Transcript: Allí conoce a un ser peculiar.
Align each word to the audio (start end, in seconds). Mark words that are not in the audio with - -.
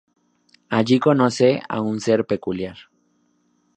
Allí 0.77 0.97
conoce 0.99 1.61
a 1.69 1.79
un 1.81 2.01
ser 2.01 2.25
peculiar. 2.25 2.75